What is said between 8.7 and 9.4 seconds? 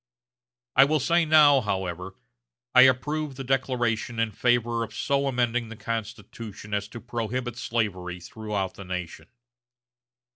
the nation.